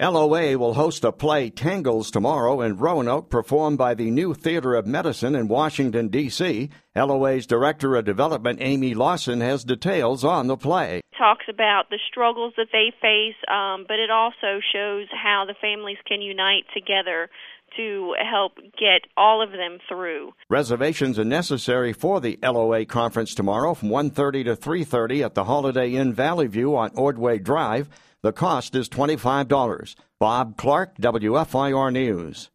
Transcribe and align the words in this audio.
LOA 0.00 0.56
will 0.56 0.72
host 0.72 1.04
a 1.04 1.12
play 1.12 1.50
Tangles 1.50 2.10
tomorrow 2.10 2.62
in 2.62 2.78
Roanoke 2.78 3.28
performed 3.28 3.76
by 3.76 3.92
the 3.92 4.10
New 4.10 4.32
Theater 4.32 4.74
of 4.74 4.86
Medicine 4.86 5.34
in 5.34 5.46
Washington, 5.46 6.08
D.C. 6.08 6.70
LOA's 6.96 7.46
Director 7.46 7.94
of 7.96 8.06
Development, 8.06 8.56
Amy 8.62 8.94
Lawson, 8.94 9.42
has 9.42 9.62
details 9.62 10.24
on 10.24 10.46
the 10.46 10.56
play. 10.56 11.02
Talks 11.18 11.44
about 11.50 11.90
the 11.90 11.98
struggles 12.10 12.54
that 12.56 12.68
they 12.72 12.94
face, 13.02 13.36
um, 13.46 13.84
but 13.86 13.98
it 13.98 14.10
also 14.10 14.60
shows 14.72 15.06
how 15.12 15.44
the 15.46 15.54
families 15.60 15.98
can 16.08 16.22
unite 16.22 16.64
together 16.72 17.28
to 17.76 18.14
help 18.18 18.56
get 18.56 19.02
all 19.18 19.42
of 19.42 19.52
them 19.52 19.78
through. 19.86 20.32
Reservations 20.48 21.18
are 21.18 21.24
necessary 21.24 21.92
for 21.92 22.22
the 22.22 22.38
LOA 22.42 22.86
conference 22.86 23.34
tomorrow 23.34 23.74
from 23.74 23.90
1:30 23.90 24.44
to 24.44 24.56
3:30 24.56 25.22
at 25.22 25.34
the 25.34 25.44
Holiday 25.44 25.92
Inn 25.92 26.14
Valley 26.14 26.46
View 26.46 26.74
on 26.74 26.90
Ordway 26.96 27.38
Drive. 27.38 27.90
The 28.22 28.32
cost 28.32 28.74
is 28.74 28.90
$25. 28.90 29.94
Bob 30.18 30.58
Clark, 30.58 30.98
WFIR 30.98 31.90
News. 31.90 32.48